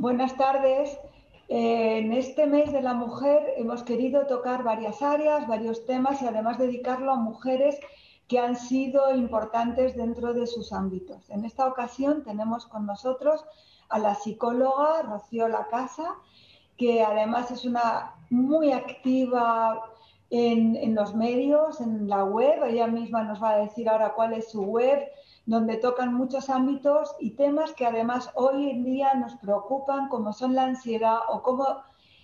[0.00, 0.98] Buenas tardes.
[1.50, 6.26] Eh, en este mes de la mujer hemos querido tocar varias áreas, varios temas y
[6.26, 7.78] además dedicarlo a mujeres
[8.26, 11.28] que han sido importantes dentro de sus ámbitos.
[11.28, 13.44] En esta ocasión tenemos con nosotros
[13.90, 16.14] a la psicóloga Rocío Lacasa,
[16.78, 19.82] que además es una muy activa
[20.30, 22.64] en, en, los medios, en la web.
[22.64, 24.98] Ella misma nos va a decir ahora cuál es su web,
[25.50, 30.54] donde tocan muchos ámbitos y temas que además hoy en día nos preocupan, como son
[30.54, 31.66] la ansiedad o cómo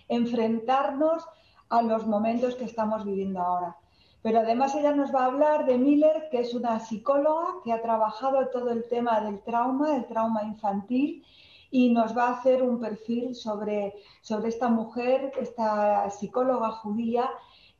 [0.07, 1.27] enfrentarnos
[1.67, 3.75] a los momentos que estamos viviendo ahora.
[4.21, 7.81] Pero además ella nos va a hablar de Miller, que es una psicóloga que ha
[7.81, 11.25] trabajado todo el tema del trauma, el trauma infantil,
[11.69, 17.29] y nos va a hacer un perfil sobre, sobre esta mujer, esta psicóloga judía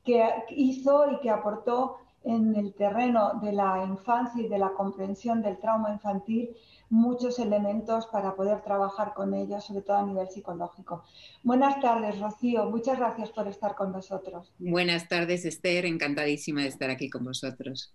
[0.03, 5.42] que hizo y que aportó en el terreno de la infancia y de la comprensión
[5.42, 6.56] del trauma infantil
[6.89, 11.03] muchos elementos para poder trabajar con ellos, sobre todo a nivel psicológico.
[11.44, 12.70] Buenas tardes, Rocío.
[12.70, 14.53] Muchas gracias por estar con nosotros.
[14.58, 15.86] Buenas tardes, Esther.
[15.86, 17.94] Encantadísima de estar aquí con vosotros.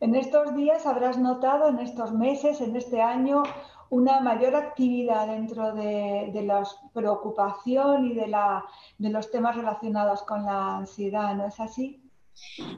[0.00, 3.42] En estos días habrás notado, en estos meses, en este año,
[3.90, 8.64] una mayor actividad dentro de, de la preocupación y de, la,
[8.96, 12.09] de los temas relacionados con la ansiedad, ¿no es así?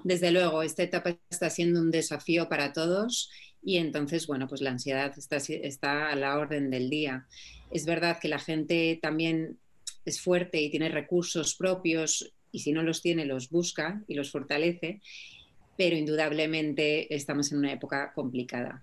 [0.05, 3.31] Desde luego, esta etapa está siendo un desafío para todos
[3.63, 7.27] y entonces, bueno, pues la ansiedad está, está a la orden del día.
[7.71, 9.59] Es verdad que la gente también
[10.05, 14.31] es fuerte y tiene recursos propios y si no los tiene los busca y los
[14.31, 15.01] fortalece,
[15.77, 18.83] pero indudablemente estamos en una época complicada.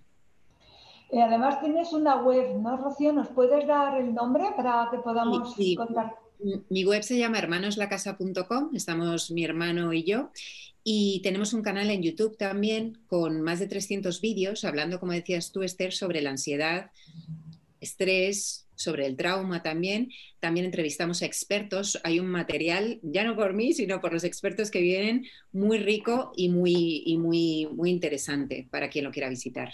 [1.12, 3.12] Además tienes una web, ¿no, Rocío?
[3.12, 5.75] ¿Nos puedes dar el nombre para que podamos sí, sí.
[5.75, 6.16] contar?
[6.69, 10.31] Mi web se llama hermanoslacasa.com, estamos mi hermano y yo,
[10.83, 15.51] y tenemos un canal en YouTube también con más de 300 vídeos hablando, como decías
[15.51, 16.91] tú, Esther, sobre la ansiedad,
[17.81, 20.09] estrés, sobre el trauma también.
[20.39, 21.99] También entrevistamos a expertos.
[22.03, 26.31] Hay un material, ya no por mí, sino por los expertos que vienen, muy rico
[26.35, 29.73] y muy, y muy, muy interesante para quien lo quiera visitar.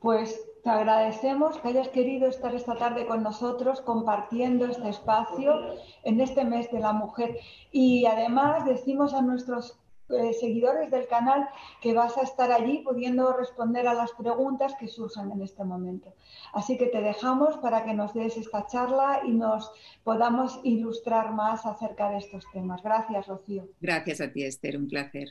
[0.00, 5.74] Pues te agradecemos que hayas querido estar esta tarde con nosotros compartiendo este espacio
[6.04, 7.36] en este mes de la mujer.
[7.72, 9.78] Y además decimos a nuestros
[10.08, 11.48] eh, seguidores del canal
[11.80, 16.14] que vas a estar allí pudiendo responder a las preguntas que surjan en este momento.
[16.52, 19.72] Así que te dejamos para que nos des esta charla y nos
[20.04, 22.82] podamos ilustrar más acerca de estos temas.
[22.82, 23.68] Gracias, Rocío.
[23.80, 25.28] Gracias a ti, Esther, un placer.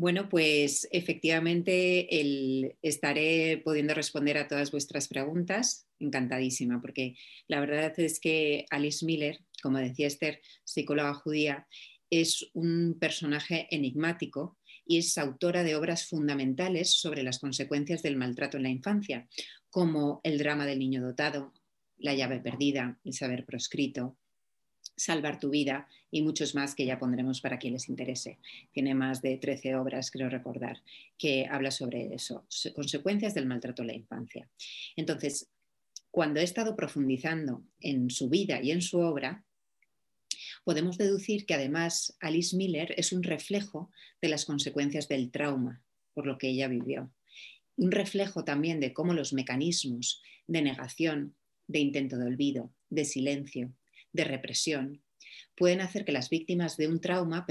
[0.00, 7.16] Bueno, pues efectivamente el, estaré pudiendo responder a todas vuestras preguntas, encantadísima, porque
[7.48, 11.66] la verdad es que Alice Miller, como decía Esther, psicóloga judía,
[12.08, 14.56] es un personaje enigmático
[14.86, 19.28] y es autora de obras fundamentales sobre las consecuencias del maltrato en la infancia,
[19.68, 21.52] como El drama del niño dotado,
[21.98, 24.16] La llave perdida, El saber proscrito,
[25.00, 28.38] Salvar tu vida y muchos más que ya pondremos para quien les interese.
[28.70, 30.82] Tiene más de 13 obras, creo recordar,
[31.16, 32.44] que habla sobre eso,
[32.74, 34.46] consecuencias del maltrato en la infancia.
[34.96, 35.48] Entonces,
[36.10, 39.42] cuando he estado profundizando en su vida y en su obra,
[40.64, 43.90] podemos deducir que además Alice Miller es un reflejo
[44.20, 47.10] de las consecuencias del trauma por lo que ella vivió.
[47.76, 51.34] Un reflejo también de cómo los mecanismos de negación,
[51.68, 53.72] de intento de olvido, de silencio,
[54.12, 55.02] de represión,
[55.56, 57.46] pueden hacer que las víctimas de un trauma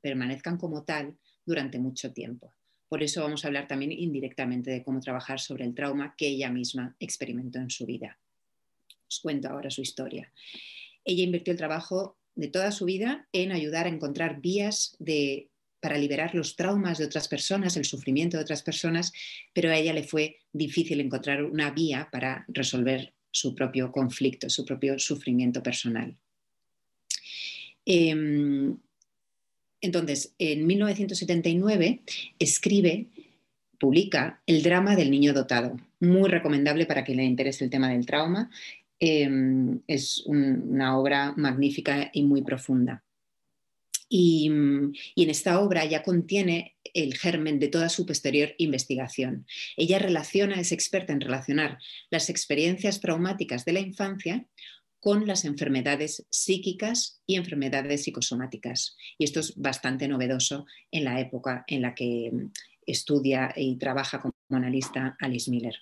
[0.00, 2.54] permanezcan como tal durante mucho tiempo.
[2.88, 6.50] Por eso vamos a hablar también indirectamente de cómo trabajar sobre el trauma que ella
[6.50, 8.18] misma experimentó en su vida.
[9.08, 10.32] Os cuento ahora su historia.
[11.04, 15.50] Ella invirtió el trabajo de toda su vida en ayudar a encontrar vías de,
[15.80, 19.12] para liberar los traumas de otras personas, el sufrimiento de otras personas,
[19.52, 24.64] pero a ella le fue difícil encontrar una vía para resolver su propio conflicto, su
[24.64, 26.16] propio sufrimiento personal.
[27.86, 28.74] Eh,
[29.80, 32.02] entonces, en 1979
[32.38, 33.06] escribe,
[33.78, 38.04] publica El drama del niño dotado, muy recomendable para quien le interese el tema del
[38.04, 38.50] trauma.
[38.98, 39.28] Eh,
[39.86, 43.02] es un, una obra magnífica y muy profunda.
[44.12, 49.46] Y, en esta obra ya contiene el germen de toda su posterior investigación.
[49.76, 51.78] Ella relaciona, es experta en relacionar
[52.10, 54.46] las experiencias traumáticas de la infancia
[55.00, 58.96] con las enfermedades psíquicas y enfermedades psicosomáticas.
[59.18, 62.30] Y esto es bastante novedoso en la época en la que
[62.86, 65.76] estudia y trabaja como analista Alice Miller.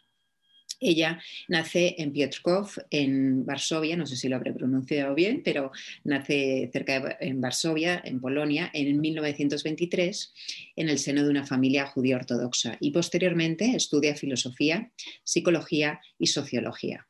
[0.81, 5.73] Ella nace en Piotrków, en Varsovia, no sé si lo habré pronunciado bien, pero
[6.05, 10.35] nace cerca de en Varsovia, en Polonia, en 1923,
[10.77, 14.91] en el seno de una familia judía ortodoxa y posteriormente estudia filosofía,
[15.25, 17.07] psicología y sociología.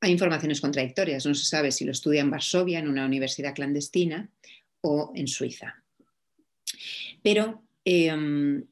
[0.00, 1.26] hay informaciones contradictorias.
[1.26, 4.30] No se sabe si lo estudia en Varsovia, en una universidad clandestina,
[4.82, 5.82] o en Suiza.
[7.22, 8.64] Pero em,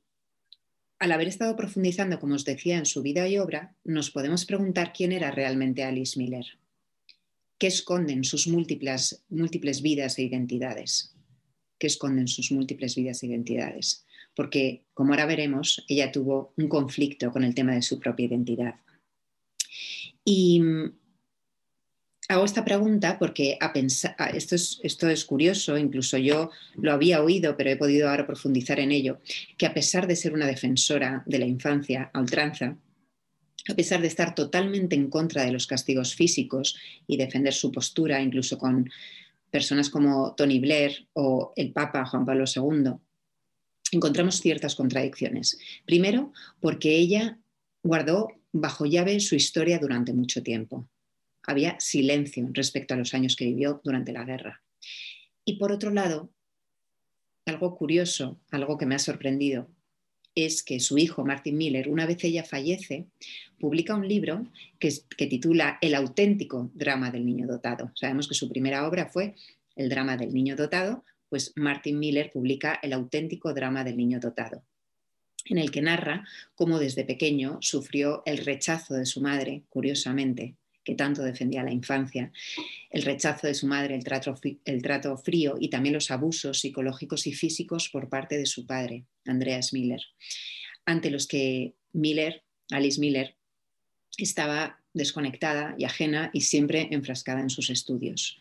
[1.04, 4.94] al haber estado profundizando, como os decía, en su vida y obra, nos podemos preguntar
[4.94, 6.46] quién era realmente Alice Miller.
[7.58, 9.22] ¿Qué esconden sus múltiples,
[9.82, 11.14] vidas e identidades?
[11.78, 14.06] ¿Qué esconden sus múltiples vidas e identidades?
[14.34, 18.76] Porque, como ahora veremos, ella tuvo un conflicto con el tema de su propia identidad.
[20.24, 20.62] Y
[22.28, 27.22] hago esta pregunta porque a pensar, esto, es, esto es curioso, incluso yo lo había
[27.22, 29.20] oído, pero he podido ahora profundizar en ello,
[29.58, 32.76] que a pesar de ser una defensora de la infancia a ultranza,
[33.68, 36.76] a pesar de estar totalmente en contra de los castigos físicos
[37.06, 38.90] y defender su postura, incluso con
[39.50, 42.92] personas como Tony Blair o el Papa Juan Pablo II,
[43.92, 45.58] encontramos ciertas contradicciones.
[45.86, 47.38] Primero, porque ella
[47.82, 50.88] guardó bajo llave su historia durante mucho tiempo
[51.46, 54.62] había silencio respecto a los años que vivió durante la guerra.
[55.44, 56.30] Y por otro lado,
[57.46, 59.68] algo curioso, algo que me ha sorprendido,
[60.34, 63.06] es que su hijo, Martin Miller, una vez ella fallece,
[63.58, 64.46] publica un libro
[64.78, 64.90] que,
[65.26, 67.92] titula El auténtico drama del niño dotado.
[67.94, 69.34] Sabemos que su primera obra fue
[69.76, 74.64] El drama del niño dotado, pues Martin Miller publica El auténtico drama del niño dotado,
[75.44, 80.94] en el que narra cómo desde pequeño sufrió el rechazo de su madre, curiosamente, que
[80.94, 82.30] tanto defendía la infancia,
[82.90, 87.88] el rechazo de su madre, el trato, frío y también los abusos psicológicos y físicos
[87.88, 90.02] por parte de su padre, Andreas Miller,
[90.84, 93.36] ante los que Miller, Alice Miller,
[94.18, 98.38] estaba desconectada y ajena y siempre enfrascada en sus estudios.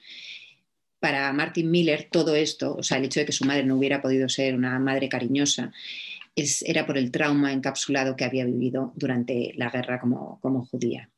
[1.00, 4.02] Para Martin Miller todo esto, o sea, el hecho de que su madre no hubiera
[4.02, 5.72] podido ser una madre cariñosa,
[6.36, 11.10] era por el trauma encapsulado que había vivido durante la guerra como judía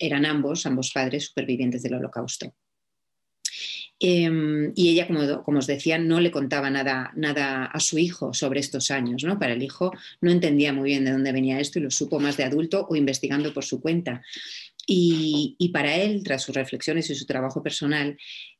[0.00, 2.54] eran ambos, ambos padres supervivientes del holocausto.
[4.00, 8.60] Em, y ella, como, os decía, no le contaba nada, nada a su hijo sobre
[8.60, 9.22] estos años.
[9.24, 9.38] ¿no?
[9.38, 12.36] Para el hijo no entendía muy bien de dónde venía esto y lo supo más
[12.36, 14.22] de adulto o investigando por su cuenta.
[14.86, 18.18] Y para él, tras sus reflexiones y su trabajo personal,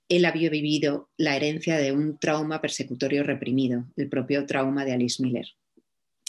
[0.09, 5.23] él había vivido la herencia de un trauma persecutorio reprimido, el propio trauma de Alice
[5.23, 5.47] Miller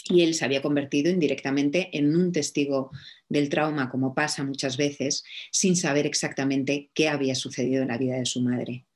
[0.08, 2.90] y él se había convertido indirectamente en un testigo
[3.28, 8.16] del trauma, como pasa muchas veces, sin saber exactamente qué había sucedido en la vida
[8.16, 8.86] de su madre.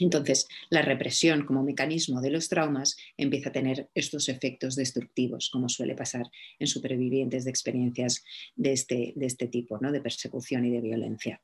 [0.00, 5.68] Entonces, la represión como mecanismo de los traumas empieza a tener estos efectos destructivos, como
[5.68, 6.26] suele pasar
[6.58, 8.24] en supervivientes de experiencias
[8.56, 9.92] de este, de este tipo, ¿no?
[9.92, 11.40] de persecución y de violencia.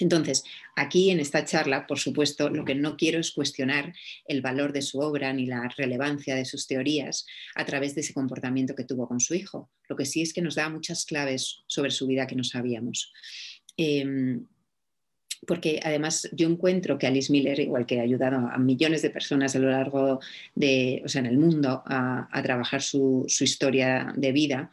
[0.00, 0.44] Entonces,
[0.74, 3.94] aquí en esta charla, por supuesto, lo que no quiero es cuestionar
[4.26, 8.14] el valor de su obra ni la relevancia de sus teorías a través de ese
[8.14, 9.70] comportamiento que tuvo con su hijo.
[9.88, 13.12] Lo que sí es que nos da muchas claves sobre su vida que no sabíamos.
[13.76, 14.46] Em,
[15.46, 19.54] porque además yo encuentro que Alice Miller, igual que ha ayudado a millones de personas
[19.54, 20.20] a lo largo
[20.54, 24.70] de, o sea, en el mundo a, trabajar su, historia de vida,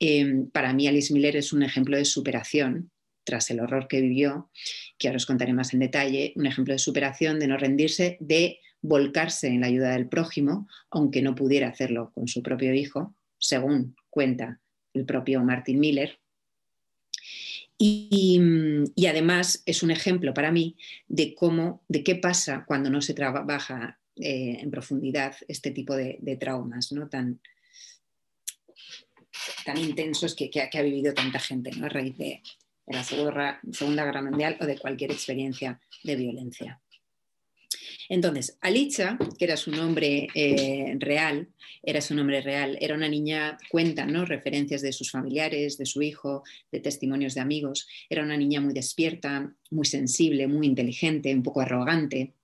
[0.00, 2.90] em, para mí Alice Miller es un ejemplo de superación
[3.26, 4.48] tras el horror que vivió,
[4.96, 8.60] que ahora os contaré más en detalle, un ejemplo de superación, de no rendirse, de
[8.80, 13.96] volcarse en la ayuda del prójimo, aunque no pudiera hacerlo con su propio hijo, según
[14.08, 14.60] cuenta
[14.94, 16.18] el propio Martin Miller.
[17.78, 18.40] Y,
[19.06, 20.76] además es un ejemplo para mí
[21.08, 26.38] de cómo, de qué pasa cuando no se trabaja eh, en profundidad este tipo de,
[26.40, 27.08] traumas ¿no?
[27.08, 27.40] tan,
[29.66, 32.40] tan intensos que, ha vivido tanta gente a raíz de,
[32.86, 36.80] de la Segunda, Guerra Mundial o de cualquier experiencia de violencia.
[38.08, 41.48] Entonces, Alicia, que era su nombre eh, real,
[41.82, 44.24] era su nombre real, era una niña, cuenta, ¿no?
[44.24, 47.88] Referencias de sus familiares, de su hijo, de testimonios de amigos.
[48.08, 52.34] Era una niña muy despierta, muy sensible, muy inteligente, un poco arrogante,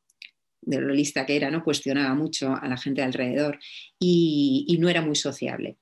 [0.63, 1.63] de lo lista que era, ¿no?
[1.63, 3.61] Cuestionaba mucho a la gente alrededor
[4.01, 5.77] y no era muy sociable.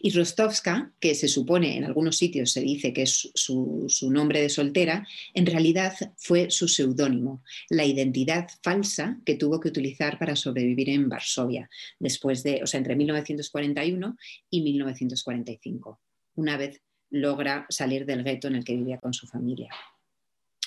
[0.00, 4.48] Y Rostovska, que se supone en algunos sitios se dice que es su, nombre de
[4.48, 10.90] soltera, en realidad fue su seudónimo, la identidad falsa que tuvo que utilizar para sobrevivir
[10.90, 11.68] en Varsovia,
[11.98, 14.16] después de, o sea, entre 1941
[14.50, 16.00] y 1945,
[16.36, 16.80] una vez
[17.10, 19.70] logra salir del gueto en el que vivía con su familia.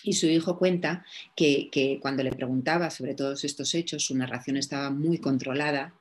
[0.03, 4.57] Y su hijo cuenta que, que, cuando le preguntaba sobre todos estos hechos, su narración
[4.57, 5.93] estaba muy controlada,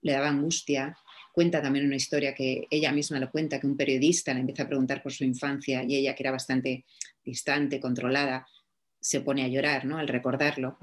[0.00, 0.96] le daba angustia,
[1.34, 4.68] Cuenta también una historia que ella misma lo cuenta, que un periodista le empieza a
[4.68, 6.84] preguntar por su infancia y ella, que era bastante
[7.24, 8.46] distante, controlada,
[9.00, 9.98] se pone a llorar ¿no?
[9.98, 10.78] al recordarlo.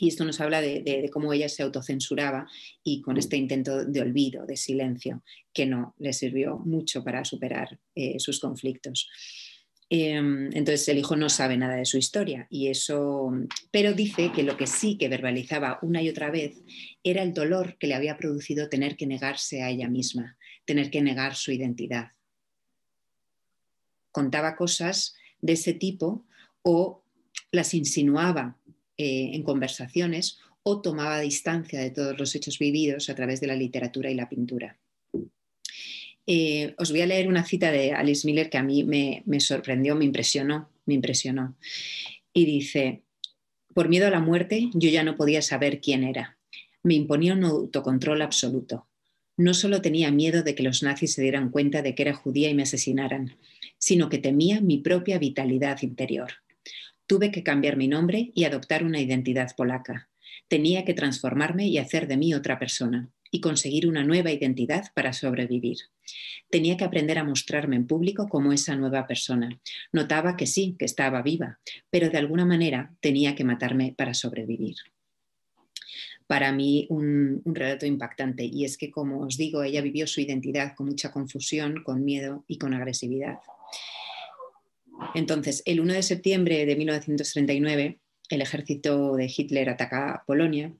[0.00, 2.48] Y esto nos habla de, cómo ella se autocensuraba
[2.82, 7.78] y con este intento de olvido, de silencio, que no le sirvió mucho para superar
[7.94, 9.10] eh, sus conflictos.
[9.88, 13.32] Em, entonces el hijo no sabe nada de su historia y eso,
[13.70, 16.60] pero dice que lo que sí que verbalizaba una y otra vez
[17.04, 21.02] era el dolor que le había producido tener que negarse a ella misma, tener que
[21.02, 22.10] negar su identidad.
[24.10, 26.26] Contaba cosas de ese tipo
[26.62, 27.04] o
[27.52, 28.58] las insinuaba
[28.96, 33.54] eh, en conversaciones o tomaba distancia de todos los hechos vividos a través de la
[33.54, 34.80] literatura y la pintura.
[36.26, 39.38] Eh, os voy a leer una cita de Alice Miller que a mí me, me
[39.38, 41.56] sorprendió, me impresionó, me impresionó.
[42.32, 43.02] Y dice,
[43.74, 46.38] por miedo a la muerte yo ya no podía saber quién era.
[46.82, 48.88] Me imponía un autocontrol absoluto.
[49.36, 52.48] No solo tenía miedo de que los nazis se dieran cuenta de que era judía
[52.48, 53.36] y me asesinaran,
[53.78, 56.32] sino que temía mi propia vitalidad interior.
[57.06, 60.08] Tuve que cambiar mi nombre y adoptar una identidad polaca.
[60.48, 65.12] Tenía que transformarme y hacer de mí otra persona y conseguir una nueva identidad para
[65.12, 65.78] sobrevivir.
[66.50, 69.60] Tenía que aprender a mostrarme en público como esa nueva persona.
[69.92, 71.58] Notaba que sí, que estaba viva,
[71.90, 74.76] pero de alguna manera tenía que matarme para sobrevivir.
[76.26, 80.74] Para mí un, relato impactante y es que, como os digo, ella vivió su identidad
[80.74, 83.38] con mucha confusión, con miedo y con agresividad.
[85.14, 87.98] Entonces, el 1 de septiembre de 1939,
[88.30, 90.72] el ejército de Hitler ataca Polonia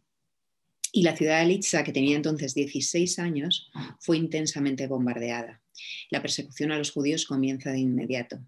[0.97, 5.61] y la ciudad de Litza, que tenía entonces 16 años, fue intensamente bombardeada.
[6.09, 8.39] La persecución a los judíos comienza de inmediato.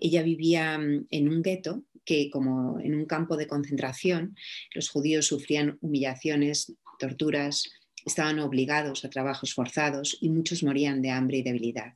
[0.00, 4.34] Ella vivía mm, en un gueto que, como en un campo de concentración,
[4.74, 7.70] los judíos sufrían humillaciones, torturas,
[8.04, 11.94] estaban obligados a trabajos forzados y muchos morían de hambre y debilidad.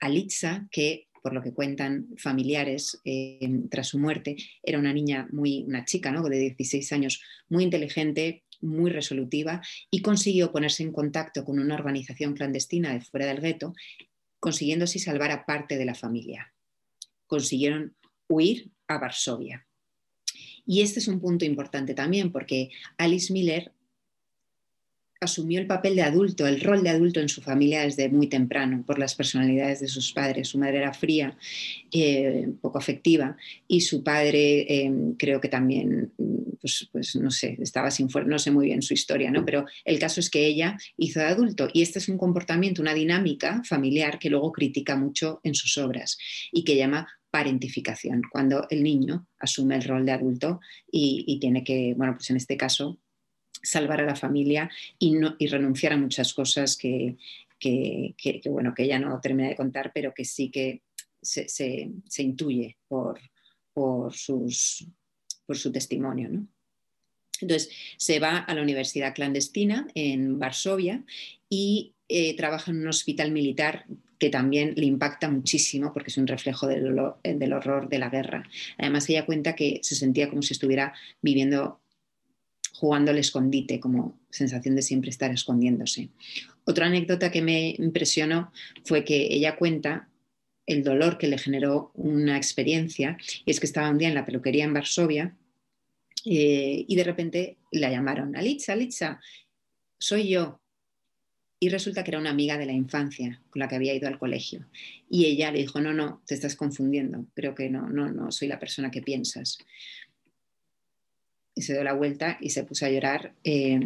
[0.00, 3.38] Alitza, que por lo que cuentan familiares eh,
[3.70, 6.24] tras su muerte, era una niña muy, una chica ¿no?
[6.24, 12.34] de 16 años, muy inteligente, muy resolutiva y consiguió ponerse en contacto con una organización
[12.34, 13.74] clandestina de fuera del gueto,
[14.40, 16.54] consiguiendo así salvar a parte de la familia.
[17.26, 17.94] Consiguieron
[18.28, 19.66] huir a Varsovia.
[20.64, 23.72] Y este es un punto importante también porque Alice Miller
[25.24, 28.84] asumió el papel de adulto, el rol de adulto en su familia desde muy temprano
[28.86, 30.48] por las personalidades de sus padres.
[30.48, 31.36] Su madre era fría,
[31.90, 33.36] eh, poco afectiva,
[33.68, 36.12] y su padre eh, creo que también,
[36.60, 39.44] pues, pues, no sé, estaba sin fuerza, no sé muy bien su historia, ¿no?
[39.44, 42.94] pero el caso es que ella hizo de adulto y este es un comportamiento, una
[42.94, 46.18] dinámica familiar que luego critica mucho en sus obras
[46.52, 50.60] y que llama parentificación, cuando el niño asume el rol de adulto
[50.90, 52.98] y, y tiene que, bueno, pues en este caso
[53.62, 57.16] salvar a la familia y, no, y renunciar a muchas cosas que,
[58.46, 60.82] bueno, que ella no termina de contar, pero que sí que
[61.20, 63.20] se, intuye por,
[63.72, 64.86] por, sus,
[65.46, 66.46] por su testimonio.
[67.40, 71.04] Entonces, se va a la universidad clandestina en Varsovia
[71.48, 73.86] y eh, trabaja en un hospital militar
[74.18, 78.48] que también le impacta muchísimo porque es un reflejo del, del, horror de la guerra.
[78.78, 81.80] Además, ella cuenta que se sentía como si estuviera viviendo
[82.72, 86.08] jugando al escondite, como sensación de siempre estar escondiéndose.
[86.64, 88.52] Otra anécdota que me impresionó
[88.84, 90.08] fue que ella cuenta
[90.66, 94.24] el dolor que le generó una experiencia, y es que estaba un día en la
[94.24, 95.36] peluquería en Varsovia
[96.24, 99.20] eh, y de repente la llamaron, Alitza, Alitza,
[99.98, 100.60] soy yo.
[101.58, 104.18] Y resulta que era una amiga de la infancia con la que había ido al
[104.18, 104.66] colegio.
[105.08, 108.48] Y ella le dijo, no, no, te estás confundiendo, creo que no, no, no soy
[108.48, 109.58] la persona que piensas
[111.54, 113.80] y se dio la vuelta y se puso a llorar eh,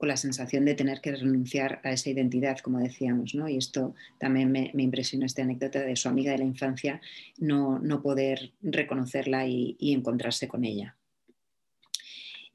[0.00, 3.34] con la sensación de tener que renunciar a esa identidad, como decíamos.
[3.34, 3.48] ¿no?
[3.48, 7.00] Y esto también me, impresionó, esta anécdota de su amiga de la infancia,
[7.38, 10.96] no, no poder reconocerla y, encontrarse con ella.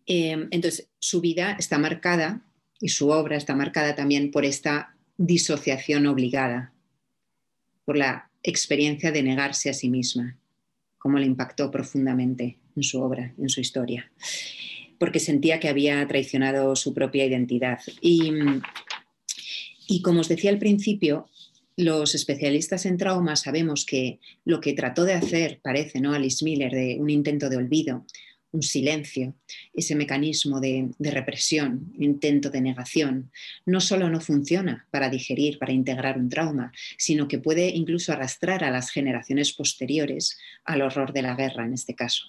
[0.07, 2.41] Eh, entonces, su vida está marcada
[2.79, 6.73] y su obra está marcada también por esta disociación obligada,
[7.85, 10.37] por la experiencia de negarse a sí misma,
[10.97, 14.11] como le impactó profundamente en su obra, en su historia,
[14.99, 17.79] porque sentía que había traicionado su propia identidad.
[18.01, 18.31] Y,
[20.01, 21.29] como os decía al principio,
[21.77, 26.13] los especialistas en trauma sabemos que lo que trató de hacer, parece, ¿no?
[26.13, 28.05] Alice Miller, de un intento de olvido,
[28.55, 29.35] un silencio,
[29.73, 33.31] ese mecanismo de, de, represión, intento de negación,
[33.65, 38.63] no solo no funciona para digerir, para integrar un trauma, sino que puede incluso arrastrar
[38.63, 42.23] a las generaciones posteriores al horror de la guerra en este caso.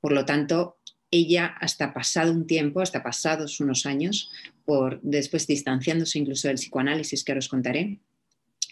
[0.00, 0.78] Por lo tanto,
[1.10, 4.30] ella hasta pasado un tiempo, hasta pasados unos años,
[4.64, 7.98] por después distanciándose incluso del psicoanálisis que ahora os contaré,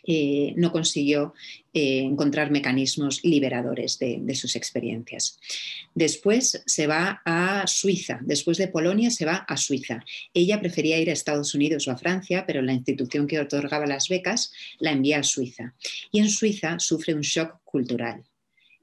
[0.08, 1.34] eh, no consiguió
[1.72, 5.40] eh, encontrar mecanismos liberadores de, sus experiencias.
[5.94, 10.04] Después se va a Suiza, después de Polonia se va a Suiza.
[10.32, 14.08] Ella prefería ir a Estados Unidos o a Francia, pero la institución que otorgaba las
[14.08, 15.74] becas la envía a Suiza.
[16.12, 18.22] Y en Suiza sufre un shock cultural.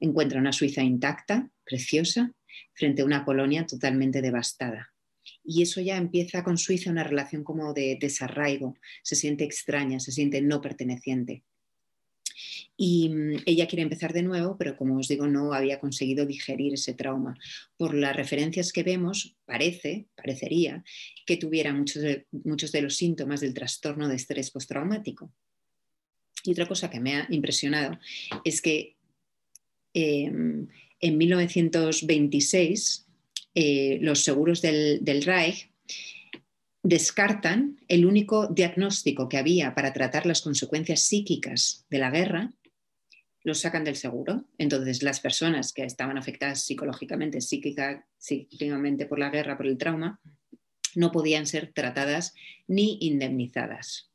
[0.00, 2.32] Encuentra una Suiza intacta, preciosa,
[2.74, 4.94] frente a una Polonia totalmente devastada
[5.44, 10.12] y eso ya empieza con Suiza una relación como de desarraigo, se siente extraña, se
[10.12, 11.42] siente no perteneciente.
[12.76, 16.74] Y mm, ella quiere empezar de nuevo, pero como os digo, no había conseguido digerir
[16.74, 17.38] ese trauma.
[17.76, 20.82] Por las referencias que vemos, parece, parecería,
[21.26, 25.32] que tuviera muchos de, muchos de los síntomas del trastorno de estrés postraumático.
[26.42, 27.98] Y otra cosa que me ha impresionado
[28.44, 28.96] es que
[29.94, 30.68] em,
[31.04, 33.06] en 1926
[33.54, 35.70] eh, los seguros del, Reich
[36.82, 42.54] descartan el único diagnóstico que había para tratar las consecuencias psíquicas de la guerra,
[43.42, 44.46] lo sacan del seguro.
[44.56, 50.20] Entonces, las personas que estaban afectadas psicológicamente, psíquicamente por la guerra, por el trauma,
[50.94, 52.32] no podían ser tratadas
[52.66, 54.10] ni indemnizadas.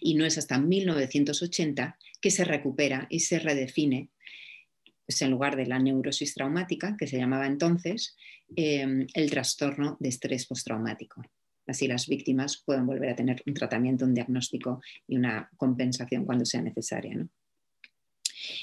[0.00, 4.10] Y no es hasta 1980 que se recupera y se redefine
[5.06, 8.16] es en lugar de la neurosis traumática, que se llamaba entonces,
[8.54, 11.22] em, el trastorno de estrés postraumático.
[11.66, 16.44] Así las víctimas pueden volver a tener un tratamiento, un diagnóstico y una compensación cuando
[16.44, 17.26] sea necesaria.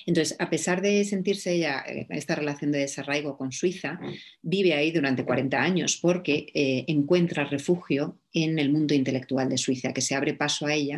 [0.06, 4.00] Entonces, a pesar de sentirse ella en eh, esta relación de desarraigo con Suiza,
[4.42, 9.94] vive ahí durante 40 años porque eh, encuentra refugio en el mundo intelectual de Suiza,
[9.94, 10.98] que se abre paso a ella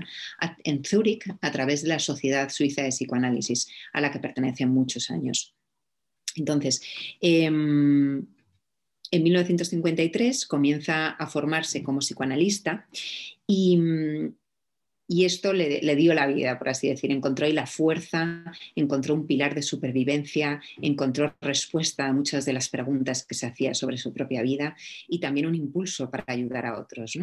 [0.64, 5.10] en Zúrich a través de la Sociedad Suiza de Psicoanálisis, a la que pertenece muchos
[5.10, 5.54] años.
[6.36, 6.82] Entonces,
[7.22, 8.26] em,
[9.12, 12.88] en 1953 comienza a formarse como psicoanalista
[13.48, 13.80] y
[15.08, 17.12] y esto le, dio la vida, por así decir.
[17.12, 18.44] Encontró ahí la fuerza,
[18.76, 23.74] encontró un pilar de supervivencia, encontró respuesta a muchas de las preguntas que se hacía
[23.74, 24.76] sobre su propia vida
[25.08, 27.18] y también un impulso para ayudar a otros.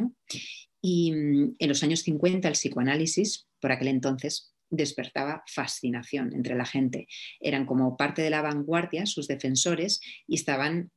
[0.80, 6.64] Y mm, en los años 50 el psicoanálisis, por aquel entonces, despertaba fascinación entre la
[6.64, 7.08] gente.
[7.40, 10.92] Eran como parte de la vanguardia sus defensores y estaban,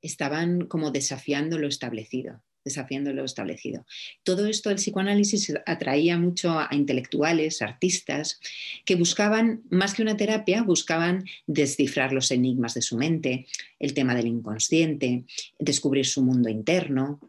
[0.00, 3.84] estaban como desafiando lo establecido desafiando lo establecido.
[4.22, 8.40] Todo esto del psicoanálisis atraía mucho a intelectuales, artistas,
[8.84, 13.46] que buscaban, más que una terapia, buscaban descifrar los enigmas de su mente,
[13.78, 15.24] el tema del inconsciente,
[15.58, 17.20] descubrir su mundo interno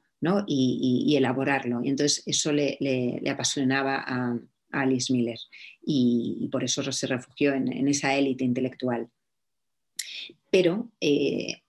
[0.48, 1.84] y, elaborarlo.
[1.84, 4.40] Y entonces eso le, apasionaba a,
[4.72, 5.38] Alice Miller
[5.86, 9.08] y, por eso se refugió en, esa élite intelectual.
[10.50, 11.63] Pero eh,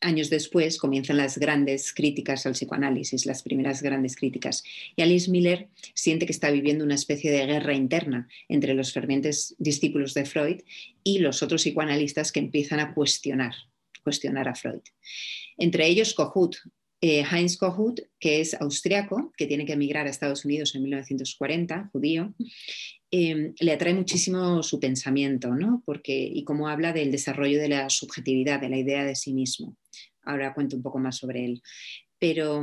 [0.00, 4.62] años después comienzan las grandes críticas al psicoanálisis, las primeras grandes críticas.
[4.96, 9.54] Y Alice Miller siente que está viviendo una especie de guerra interna entre los fervientes
[9.58, 10.60] discípulos de Freud
[11.02, 13.54] y los otros psicoanalistas que empiezan a cuestionar,
[14.02, 14.82] cuestionar a Freud.
[15.56, 16.56] Entre ellos Kohut,
[17.00, 21.90] eh, Heinz Kohut, que es austriaco, que tiene que emigrar a Estados Unidos en 1940,
[21.92, 22.34] judío,
[23.10, 25.82] Em, le atrae muchísimo su pensamiento, ¿no?
[25.86, 29.76] Porque, y cómo habla del desarrollo de la subjetividad, de la idea de sí mismo.
[30.22, 31.62] Ahora cuento un poco más sobre él.
[32.18, 32.62] Pero,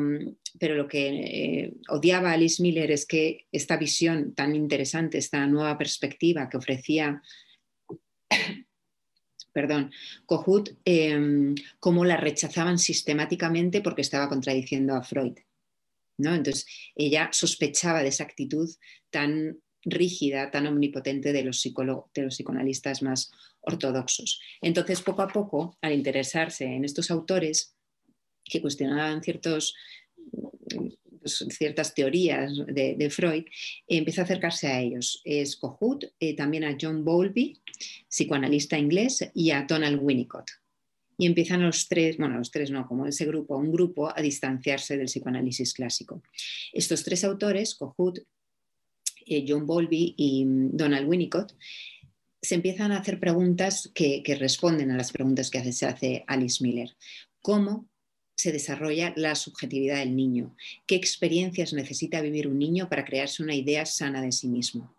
[0.60, 5.78] pero lo que eh, odiaba Alice Miller es que esta visión tan interesante, esta nueva
[5.78, 7.22] perspectiva que ofrecía
[9.54, 9.92] perdón,
[10.26, 15.38] Kohut, em, cómo la rechazaban sistemáticamente porque estaba contradiciendo a Freud.
[16.18, 16.36] ¿no?
[16.36, 18.70] Entonces, ella sospechaba de esa actitud
[19.10, 24.42] tan rígida, tan omnipotente de los, de los psicoanalistas más ortodoxos.
[24.62, 27.76] Entonces, poco a poco, al interesarse en estos autores
[28.44, 29.76] que cuestionaban ciertos,
[31.22, 33.46] pues, ciertas teorías de, Freud,
[33.88, 35.22] empieza a acercarse a ellos.
[35.24, 37.60] Es Kohut, eh, también a John Bowlby,
[38.08, 40.52] psicoanalista inglés, y a Donald Winnicott.
[41.18, 44.98] Y empiezan los tres, bueno, los tres no, como ese grupo, un grupo a distanciarse
[44.98, 46.22] del psicoanálisis clásico.
[46.74, 48.20] Estos tres autores, Kohut,
[49.26, 51.54] eh, John Bowlby y mm, Donald Winnicott,
[52.42, 56.96] se empiezan a hacer preguntas que, responden a las preguntas que se hace Alice Miller.
[57.42, 57.90] ¿Cómo
[58.36, 60.56] se desarrolla la subjetividad del niño?
[60.86, 64.96] ¿Qué experiencias necesita vivir un niño para crearse una idea sana de sí mismo?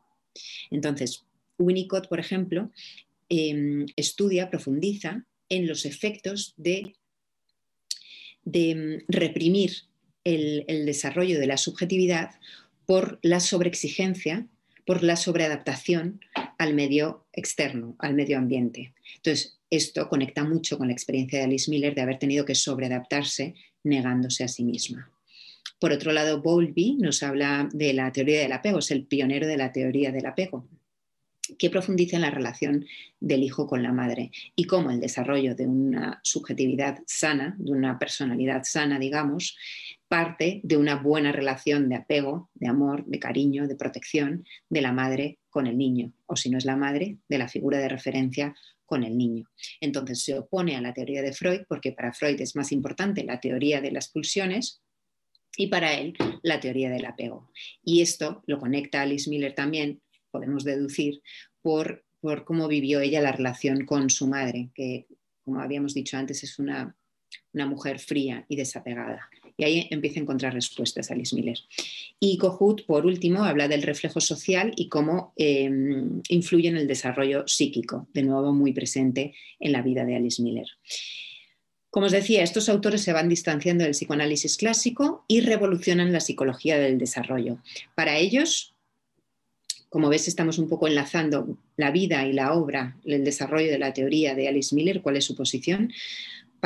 [0.71, 1.25] Entonces,
[1.59, 2.73] Winnicott, por ejemplo,
[3.29, 6.97] em, estudia, profundiza en los efectos de,
[8.43, 9.73] de mm, reprimir
[10.25, 12.31] el desarrollo de la subjetividad
[12.87, 14.47] por la sobreexigencia,
[14.87, 16.21] por la sobreadaptación
[16.59, 18.95] al medio externo, al medio ambiente.
[19.17, 23.55] Entonces, esto conecta mucho con la experiencia de Alice Miller de haber tenido que sobreadaptarse
[23.83, 25.11] negándose a sí misma.
[25.81, 29.57] Por otro lado, Bowlby nos habla de la teoría del apego, es el pionero de
[29.57, 30.69] la teoría del apego
[31.59, 32.87] que profundiza en la relación
[33.21, 37.99] del hijo con la madre y cómo el desarrollo de una subjetividad sana, de una
[37.99, 39.57] personalidad sana, digamos,
[40.09, 44.93] parte de una buena relación de apego, de amor, de cariño, de protección de la
[44.93, 48.55] madre con el niño, o si no es la madre, de la figura de referencia
[48.85, 49.45] con el niño.
[49.81, 53.41] Entonces se opone a la teoría de Freud porque para Freud es más importante la
[53.41, 54.81] teoría de las pulsiones
[55.57, 57.51] y para él la teoría del apego.
[57.83, 61.23] Y esto lo conecta Alice Miller también podemos deducir
[61.63, 65.07] por, por cómo vivió ella la relación con su madre, que
[65.45, 66.95] como habíamos dicho antes es una,
[67.53, 69.31] una mujer fría y desapegada.
[69.57, 71.59] Y ahí empieza a encontrar respuestas Alice Miller.
[72.21, 77.47] Y Kohut, por último, habla del reflejo social y cómo em, influye en el desarrollo
[77.47, 80.67] psíquico, de nuevo muy presente en la vida de Alice Miller.
[81.91, 86.79] Como os decía, estos autores se van distanciando del psicoanálisis clásico y revolucionan la psicología
[86.79, 87.59] del desarrollo.
[87.95, 88.75] Para ellos,
[89.89, 93.95] como ves, estamos un poco enlazando la vida y la obra, el desarrollo de la
[93.95, 95.91] teoría de Alice Miller, cuál es su posición.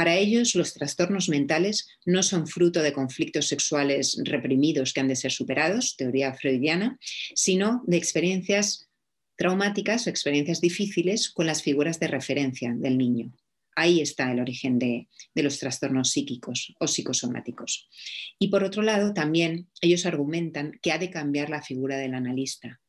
[0.01, 5.15] Para ellos, los trastornos mentales no son fruto de conflictos sexuales reprimidos que han de
[5.15, 6.99] ser superados, teoría freudiana,
[7.35, 8.89] sino de experiencias
[9.37, 13.31] traumáticas o experiencias difíciles con las figuras de referencia del niño.
[13.77, 17.91] Ahí está el origen de, de, los trastornos psíquicos o psicosomáticos.
[18.39, 22.81] Y por otro lado, también ellos argumentan que ha de cambiar la figura del analista,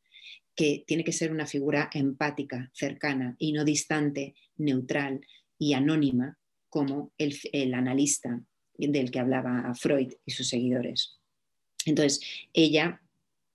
[0.56, 5.20] que tiene que ser una figura empática, cercana y no distante, neutral
[5.60, 6.38] y anónima
[6.72, 8.42] como el, analista
[8.78, 11.20] del que hablaba Freud y sus seguidores.
[11.86, 12.22] Entonces,
[12.54, 13.02] ella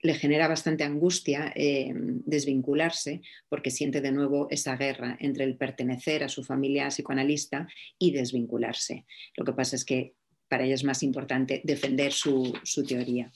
[0.02, 6.22] le genera bastante angustia eh, desvincularse porque siente de nuevo esa guerra entre el pertenecer
[6.22, 7.66] a su familia psicoanalista
[7.98, 9.06] y desvincularse.
[9.36, 10.14] Lo que pasa es que
[10.48, 12.52] para ella es más importante defender su
[12.86, 13.32] teoría.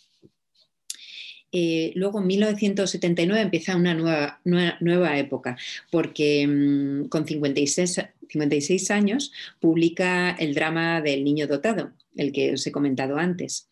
[1.53, 5.57] Eh, luego en 1979 empieza una nueva, nueva, época,
[5.91, 12.67] porque mm, con 56, 56 años publica el drama del niño dotado, el que os
[12.67, 13.69] he comentado antes,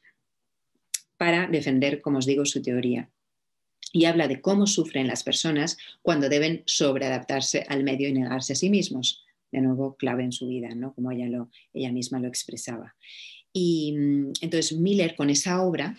[1.16, 3.10] para defender, como os digo, su teoría.
[3.92, 8.56] Y habla de cómo sufren las personas cuando deben sobreadaptarse al medio y negarse a
[8.56, 9.24] sí mismos.
[9.50, 10.92] De nuevo, clave en su vida, ¿no?
[10.94, 12.96] como ella, lo, ella misma lo expresaba.
[13.52, 15.96] Y mm, entonces Miller con esa obra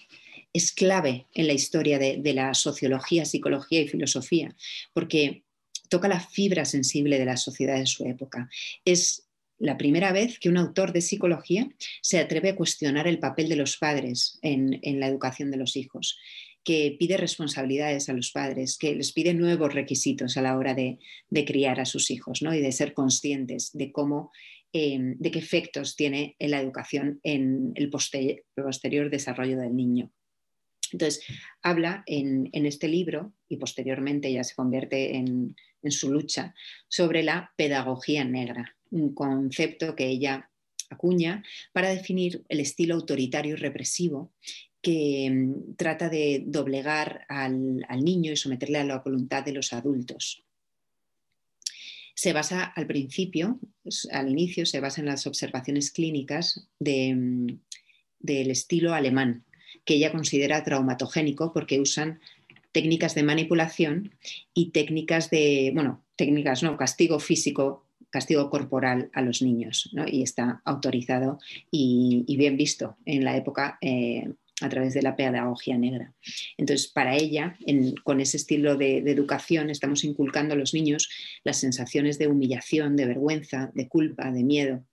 [0.53, 4.55] es clave en la historia de, la sociología, psicología y filosofía,
[4.93, 5.43] porque
[5.89, 8.49] toca la fibra sensible de la sociedad de su época.
[8.85, 11.69] Es la primera vez que un autor de psicología
[12.01, 16.17] se atreve a cuestionar el papel de los padres en, la educación de los hijos,
[16.63, 20.99] que pide responsabilidades a los padres, que les pide nuevos requisitos a la hora de,
[21.45, 22.53] criar a sus hijos ¿no?
[22.53, 24.31] y de ser conscientes de cómo
[24.71, 30.11] eh, de qué efectos tiene la educación en el posterior desarrollo del niño.
[30.91, 31.23] Entonces,
[31.61, 35.55] habla en, este libro, y posteriormente ya se convierte en,
[35.89, 36.53] su lucha,
[36.87, 40.49] sobre la pedagogía negra, un concepto que ella
[40.89, 44.31] acuña para definir el estilo autoritario y represivo
[44.81, 50.43] que mm, trata de doblegar al, niño y someterle a la voluntad de los adultos.
[52.15, 53.59] Se basa al principio,
[54.11, 57.47] al inicio, se basa en las observaciones clínicas mm,
[58.19, 59.45] del estilo alemán,
[59.89, 62.19] que ella considera traumatogénico porque usan
[62.71, 64.13] técnicas de manipulación
[64.53, 70.61] y técnicas de, bueno, técnicas, no, castigo físico, castigo corporal a los niños, y está
[70.63, 71.39] autorizado
[71.71, 76.13] y, bien visto en la época eh, a través de la pedagogía negra.
[76.55, 77.57] Entonces, para ella,
[78.03, 81.09] con ese estilo de, educación, estamos inculcando a los niños
[81.43, 84.85] las sensaciones de humillación, de vergüenza, de culpa, de miedo,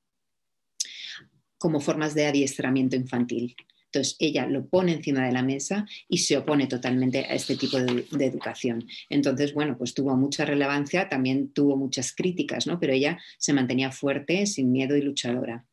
[1.59, 3.55] como formas de adiestramiento infantil.
[3.87, 7.79] Entonces ella lo pone encima de la mesa y se opone totalmente a este tipo
[7.79, 8.87] de, educación.
[9.09, 12.79] Entonces, bueno, pues tuvo mucha relevancia, también tuvo muchas críticas, ¿no?
[12.81, 15.65] Pero ella se mantenía fuerte, sin miedo y luchadora.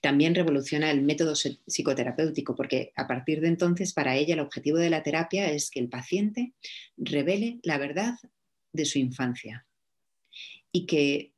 [0.00, 4.90] También revoluciona el método psicoterapéutico, porque a partir de entonces para ella el objetivo de
[4.90, 6.54] la terapia es que el paciente
[6.96, 8.14] revele la verdad
[8.72, 9.66] de su infancia
[10.70, 11.32] y que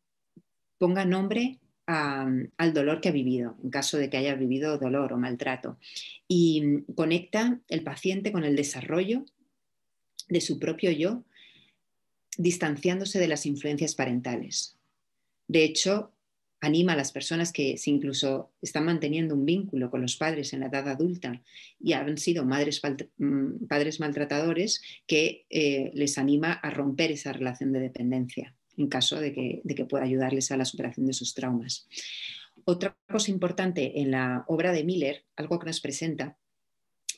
[0.78, 5.16] ponga nombre al dolor que ha vivido, en caso de que haya vivido dolor o
[5.16, 5.78] maltrato,
[6.26, 9.24] y mm, conecta el paciente con el desarrollo
[10.28, 11.24] de su propio yo,
[12.36, 14.76] distanciándose de las influencias parentales.
[15.48, 16.12] De hecho,
[16.60, 20.60] anima a las personas que si incluso están manteniendo un vínculo con los padres en
[20.60, 21.40] la edad adulta
[21.80, 22.82] y han sido madres,
[23.16, 29.20] mm, padres maltratadores, que eh, les anima a romper esa relación de dependencia en caso
[29.20, 31.86] de que, pueda ayudarles a la superación de sus traumas.
[32.64, 36.36] Otra cosa importante en la obra de Miller, algo que nos presenta,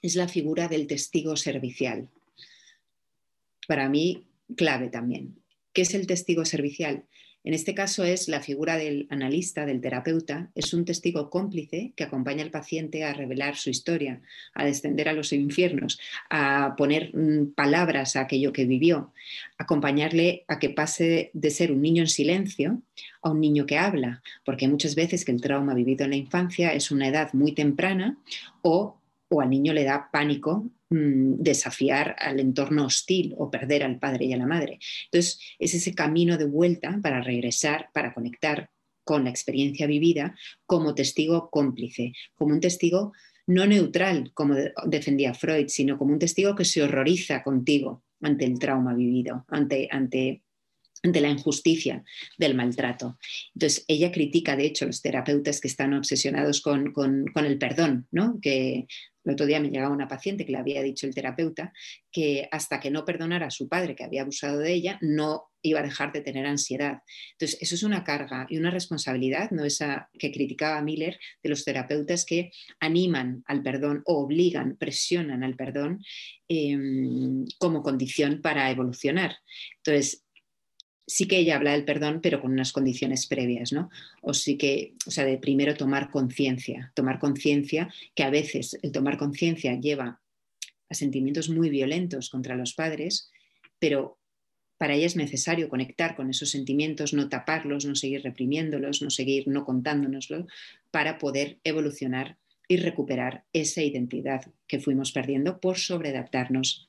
[0.03, 2.09] es la figura del testigo servicial.
[3.68, 5.37] Para mí, clave también.
[5.73, 7.05] ¿Qué es el testigo servicial?
[7.42, 12.05] En este caso es la figura del analista, del terapeuta, es un testigo cómplice que
[12.05, 14.20] acompaña al paciente a revelar su historia,
[14.55, 15.98] a descender a los infiernos,
[16.29, 19.12] a poner mm, palabras a aquello que vivió,
[19.57, 22.83] acompañarle a que pase de ser un niño en silencio
[23.22, 26.72] a un niño que habla, porque muchas veces que el trauma vivido en la infancia
[26.74, 28.18] es una edad muy temprana
[28.62, 29.00] o
[29.31, 34.33] o al niño le da pánico desafiar al entorno hostil o perder al padre y
[34.33, 34.81] a la madre.
[35.05, 38.70] Entonces, es ese camino de vuelta para regresar, para conectar
[39.05, 43.12] con la experiencia vivida como testigo cómplice, como un testigo
[43.46, 44.55] no neutral, como
[44.87, 49.88] defendía Freud, sino como un testigo que se horroriza contigo ante el trauma vivido, ante,
[49.90, 50.42] ante
[51.03, 52.05] ante la injusticia
[52.38, 53.18] del maltrato.
[53.55, 58.07] Entonces, ella critica, de hecho, los terapeutas que están obsesionados con, con, con, el perdón,
[58.11, 58.38] ¿no?
[58.40, 58.87] que
[59.24, 61.72] el otro día me llegaba una paciente que le había dicho el terapeuta
[62.11, 65.80] que hasta que no perdonara a su padre que había abusado de ella, no iba
[65.80, 67.02] a dejar de tener ansiedad.
[67.33, 71.64] Entonces, eso es una carga y una responsabilidad, no esa que criticaba Miller, de los
[71.64, 76.02] terapeutas que animan al perdón o obligan, presionan al perdón
[76.48, 79.37] em, como condición para evolucionar.
[79.76, 80.24] Entonces,
[81.11, 83.90] sí que ella habla del perdón, pero con unas condiciones previas, ¿no?
[84.23, 88.92] O sí que, o sea, de primero tomar conciencia, tomar conciencia que a veces el
[88.92, 90.20] tomar conciencia lleva
[90.88, 93.29] a sentimientos muy violentos contra los padres,
[93.81, 94.18] pero
[94.79, 99.49] para ella es necesario conectar con esos sentimientos, no taparlos, no seguir reprimiéndolos, no seguir
[99.49, 100.46] no contándonoslo,
[100.92, 106.88] para poder evolucionar y recuperar esa identidad que fuimos perdiendo por sobreadaptarnos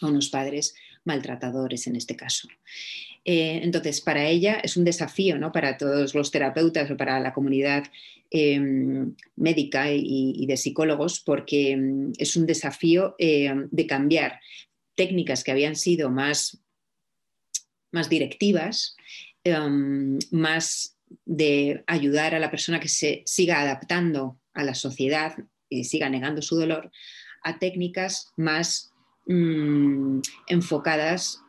[0.00, 2.48] a unos padres maltratadores en este caso.
[3.24, 5.52] Eh, entonces, para ella es un desafío, ¿no?
[5.52, 7.84] Para todos los terapeutas o para la comunidad
[8.30, 14.40] em, médica y, de psicólogos, porque em, es un desafío em, de cambiar
[14.96, 16.58] técnicas que habían sido más,
[17.92, 18.96] más directivas,
[20.30, 25.36] más de ayudar a la persona que se siga adaptando a la sociedad
[25.68, 26.90] y siga negando su dolor,
[27.42, 28.91] a técnicas más
[29.26, 31.42] mm, enfocadas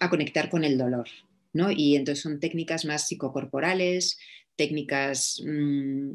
[0.00, 1.08] a conectar con el dolor.
[1.52, 1.70] ¿no?
[1.70, 4.18] Y entonces son técnicas más psicocorporales,
[4.56, 6.10] técnicas mm,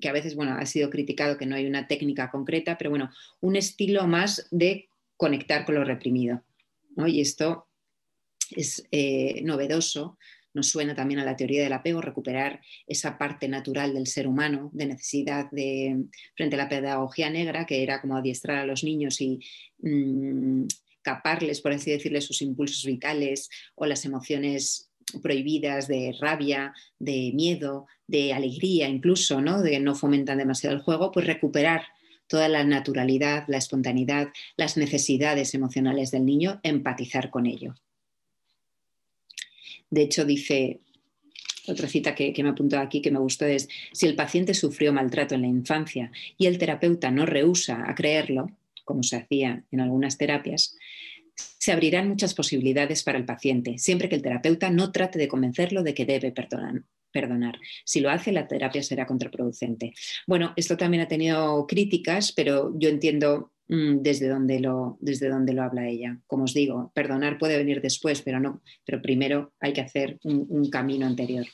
[0.00, 3.10] que a veces, bueno, ha sido criticado que no hay una técnica concreta, pero bueno,
[3.40, 6.42] un estilo más de conectar con lo reprimido.
[6.96, 7.06] ¿no?
[7.06, 7.68] Y esto
[8.50, 10.18] es eh, novedoso,
[10.54, 14.70] nos suena también a la teoría del apego, recuperar esa parte natural del ser humano,
[14.72, 16.04] de necesidad de,
[16.36, 19.40] frente a la pedagogía negra, que era como adiestrar a los niños y
[19.78, 20.66] mm,
[21.02, 24.90] caparles, por así decirle, sus impulsos vitales o las emociones
[25.22, 29.62] prohibidas de rabia, de miedo, de alegría incluso, ¿no?
[29.62, 31.82] de no fomentan demasiado el juego, pues recuperar
[32.26, 37.74] toda la naturalidad, la espontaneidad, las necesidades emocionales del niño, empatizar con ello.
[39.92, 40.80] De hecho, dice,
[41.68, 44.90] otra cita que, que, me apuntó aquí que me gustó es, si el paciente sufrió
[44.90, 48.50] maltrato en la infancia y el terapeuta no rehúsa a creerlo,
[48.86, 50.76] como se hacía en algunas terapias,
[51.36, 55.82] se abrirán muchas posibilidades para el paciente, siempre que el terapeuta no trate de convencerlo
[55.82, 57.58] de que debe perdonar.
[57.84, 59.92] Si lo hace, la terapia será contraproducente.
[60.26, 65.62] Bueno, esto también ha tenido críticas, pero yo entiendo desde dónde lo, desde donde lo
[65.62, 66.18] habla ella.
[66.26, 70.68] Como os digo, perdonar puede venir después, pero no, pero primero hay que hacer un
[70.70, 71.46] camino anterior.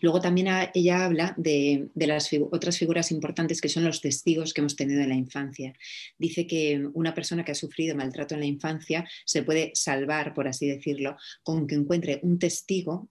[0.00, 4.76] Luego también ella habla de, las otras figuras importantes que son los testigos que hemos
[4.76, 5.74] tenido en la infancia.
[6.18, 10.48] Dice que una persona que ha sufrido maltrato en la infancia se puede salvar, por
[10.48, 13.08] así decirlo, con que encuentre un testigo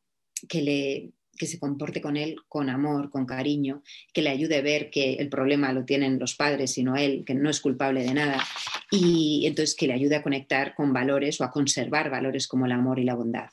[0.47, 3.81] que le que se comporte con él con amor, con cariño,
[4.13, 7.35] que le ayude a ver que el problema lo tienen los padres, sino él, que
[7.35, 8.41] no es culpable de nada,
[8.91, 12.71] y entonces que le ayude a conectar con valores o a conservar valores como el
[12.71, 13.49] amor y la bondad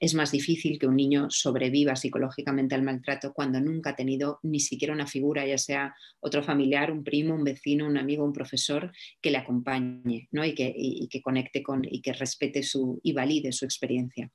[0.00, 4.60] es más difícil que un niño sobreviva psicológicamente al maltrato cuando nunca ha tenido ni
[4.60, 8.92] siquiera una figura, ya sea otro familiar, un primo, un vecino, un amigo, un profesor,
[9.20, 10.44] que le acompañe ¿no?
[10.44, 14.30] y, que, conecte con y que respete su, y valide su experiencia.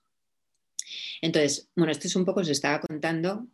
[1.21, 3.47] Entonces, bueno, esto es un poco, os estaba contando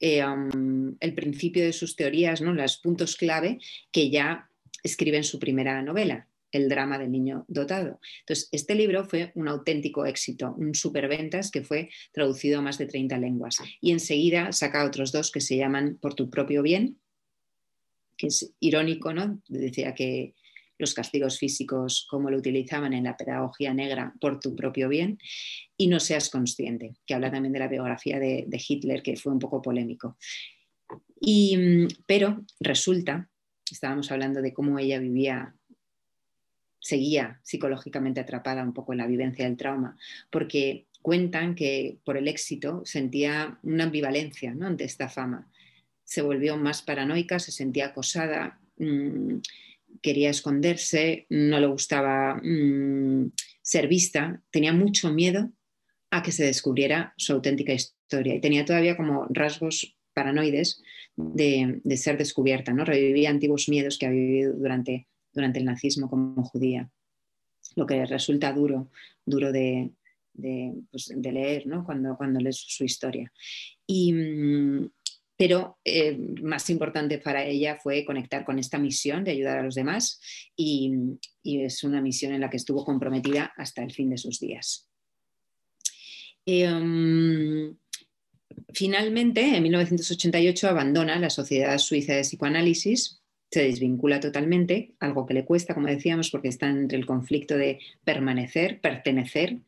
[0.00, 2.52] eh, um, el principio de sus teorías, ¿no?
[2.52, 3.58] los puntos clave
[3.90, 4.48] que ya
[4.82, 7.98] escribe en su primera novela el drama del niño dotado.
[8.20, 12.86] Entonces, este libro fue un auténtico éxito, un superventas que fue traducido a más de
[12.86, 13.58] 30 lenguas.
[13.80, 16.98] Y enseguida saca otros dos que se llaman Por tu propio bien,
[18.16, 19.40] que es irónico, ¿no?
[19.48, 20.34] Decía que
[20.78, 25.18] los castigos físicos, como lo utilizaban en la pedagogía negra, por tu propio bien,
[25.76, 29.38] y no seas consciente, que habla también de la biografía de, Hitler, que fue un
[29.38, 30.16] poco polémico.
[31.20, 33.28] Y, mm, pero resulta
[33.72, 35.54] estábamos hablando de cómo ella vivía,
[36.78, 39.96] seguía psicológicamente atrapada un poco en la vivencia del trauma,
[40.30, 44.66] porque cuentan que por el éxito sentía una ambivalencia ¿no?
[44.66, 45.50] ante esta fama.
[46.04, 49.38] Se volvió más paranoica, se sentía acosada, mm,
[50.00, 55.50] quería esconderse, no le gustaba mm, ser vista, tenía mucho miedo
[56.10, 60.82] a que se descubriera su auténtica historia y tenía todavía como rasgos paranoides
[61.16, 62.84] de, ser descubierta, ¿no?
[62.84, 66.90] Revivía antiguos miedos que había vivido durante, durante el nazismo como judía,
[67.76, 68.90] lo que resulta duro,
[69.24, 69.92] duro de,
[70.90, 71.84] pues, leer ¿no?
[71.84, 73.32] cuando, cuando lees su historia.
[73.86, 74.90] Y, mm,
[75.42, 79.74] pero eh, más importante para ella fue conectar con esta misión de ayudar a los
[79.74, 80.20] demás
[80.54, 84.88] y, es una misión en la que estuvo comprometida hasta el fin de sus días.
[86.46, 87.76] Em,
[88.72, 95.44] finalmente, en 1988 abandona la Sociedad Suiza de Psicoanálisis, se desvincula totalmente, algo que le
[95.44, 99.58] cuesta, como decíamos, porque está entre el conflicto de permanecer, pertenecer.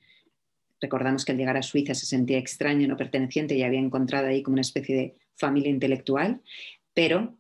[0.81, 4.45] Recordamos que al llegar a Suiza se sentía extraño, no perteneciente y había encontrado ahí
[4.45, 6.41] como una especie de familia intelectual,
[6.95, 7.37] pero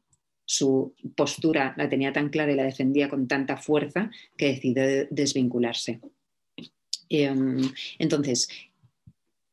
[0.46, 6.00] su postura la tenía tan clara y la defendía con tanta fuerza que decidió desvincularse.
[7.09, 7.61] Em,
[7.98, 8.48] entonces,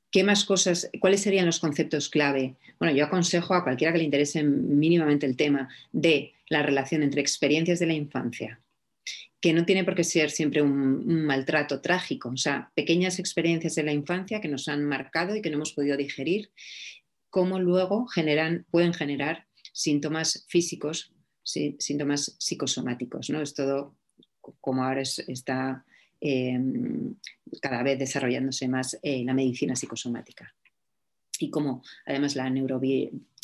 [0.10, 2.56] ¿qué más cosas, cuáles serían los conceptos clave?
[2.80, 7.22] Bueno, yo aconsejo a cualquiera que le interese mínimamente el tema de la relación entre
[7.22, 8.60] experiencias de la infancia,
[9.40, 13.76] que no tiene por qué ser siempre un, un, maltrato trágico, o sea, pequeñas experiencias
[13.76, 16.52] de la infancia que nos han marcado y que no hemos podido digerir
[17.32, 18.06] cómo luego
[18.70, 21.14] pueden generar síntomas físicos,
[21.44, 23.30] síntomas psicosomáticos.
[23.32, 23.42] ¿no?
[23.42, 23.96] Es todo
[24.60, 25.86] como ahora está
[26.20, 27.16] em,
[27.62, 30.54] cada vez desarrollándose más eh, la medicina psicosomática.
[31.40, 32.44] Y como además la,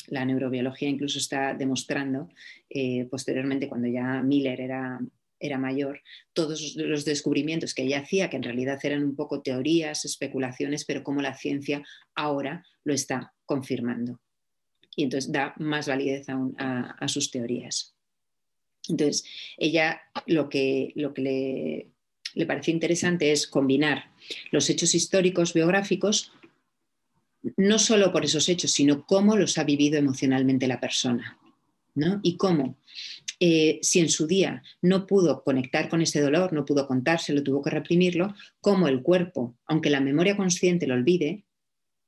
[0.07, 2.29] la neurobiología incluso está demostrando,
[2.69, 4.99] eh, posteriormente cuando ya Miller era
[5.39, 6.01] era mayor,
[6.33, 11.03] todos los descubrimientos que ella hacía, que en realidad eran un poco teorías, especulaciones, pero
[11.03, 11.83] como la ciencia
[12.15, 14.19] ahora lo está confirmando.
[14.95, 17.95] Y entonces da más validez aún a, sus teorías.
[18.87, 19.25] Entonces,
[19.57, 21.87] ella lo que, lo que le,
[22.35, 24.11] le parece interesante es combinar
[24.51, 26.31] los hechos históricos biográficos,
[27.55, 31.39] no solo por esos hechos, sino cómo los ha vivido emocionalmente la persona.
[31.95, 32.19] ¿no?
[32.21, 32.77] Y cómo
[33.39, 37.61] eh, si en su día no pudo conectar con ese dolor, no pudo contárselo, tuvo
[37.61, 41.45] que reprimirlo, como el cuerpo, aunque la memoria consciente lo olvide,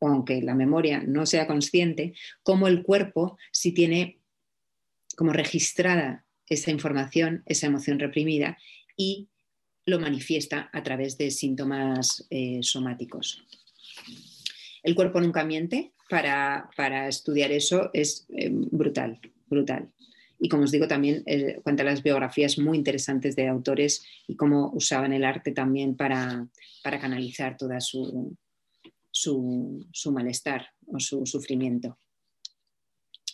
[0.08, 4.20] aunque la memoria no sea consciente, como el cuerpo si tiene
[5.16, 8.58] como registrada esa información, esa emoción reprimida
[8.96, 9.28] y
[9.86, 13.46] lo manifiesta a través de síntomas eh, somáticos.
[14.84, 19.90] El cuerpo nunca miente, para, estudiar eso es eh, brutal, brutal.
[20.40, 24.72] Y como os digo, también eh, cuenta las biografías muy interesantes de autores y cómo
[24.74, 26.48] usaban el arte también para,
[26.82, 28.36] canalizar toda su,
[29.12, 31.98] su, malestar o su sufrimiento.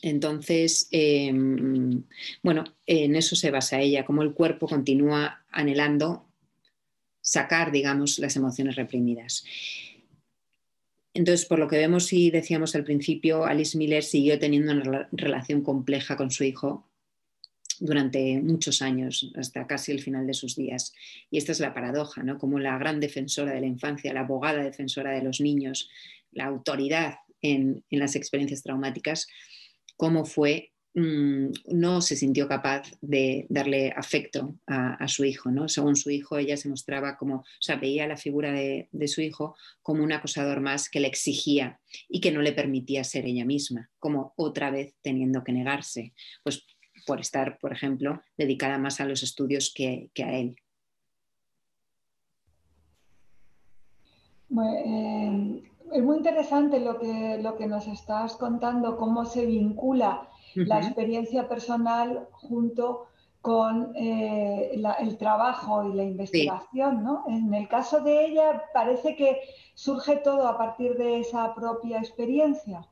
[0.02, 2.04] Entonces, em,
[2.44, 6.28] bueno, en eso se basa ella, cómo el cuerpo continúa anhelando
[7.22, 9.46] sacar, digamos, las emociones reprimidas.
[11.16, 15.62] Entonces, por lo que vemos y decíamos al principio, Alice Miller siguió teniendo una relación
[15.62, 16.85] compleja con su hijo
[17.80, 20.94] durante muchos años, hasta casi el final de sus días.
[21.30, 22.38] Y esta es la paradoja, ¿no?
[22.38, 25.90] Como la gran defensora de la infancia, la abogada defensora de los niños,
[26.32, 29.28] la autoridad en, las experiencias traumáticas,
[29.98, 35.70] cómo fue, mm, no se sintió capaz de darle afecto a, su hijo, ¿no?
[35.70, 39.22] Según su hijo, ella se mostraba como, o sea, veía la figura de, de su
[39.22, 43.46] hijo como un acosador más que le exigía y que no le permitía ser ella
[43.46, 46.14] misma, como otra vez teniendo que negarse.
[46.44, 46.66] Pues
[47.06, 50.56] por estar, por ejemplo, dedicada más a los estudios que, a él.
[54.52, 60.80] Eh, es muy interesante lo que, lo que nos estás contando, cómo se vincula la
[60.80, 63.08] experiencia personal junto
[63.42, 67.04] con eh, el trabajo y la investigación.
[67.04, 67.26] ¿no?
[67.28, 69.40] En el caso de ella parece que
[69.76, 72.88] surge todo a partir de esa propia experiencia.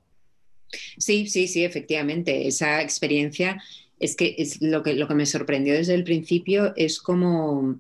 [0.97, 2.47] Sí, sí, sí, efectivamente.
[2.47, 3.61] Esa experiencia
[4.03, 7.79] es que es lo, que lo que me sorprendió desde el principio es como,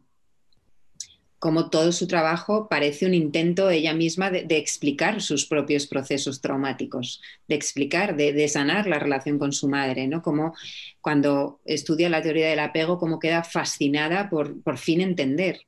[1.37, 7.21] como todo su trabajo parece un intento ella misma de, explicar sus propios procesos traumáticos,
[7.49, 10.21] de explicar, de, sanar la relación con su madre, ¿no?
[10.21, 10.55] Como
[11.01, 15.59] cuando estudia la teoría del apego, como queda fascinada por por fin entender.